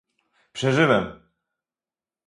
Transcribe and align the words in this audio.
przeżyłem! 0.53 1.05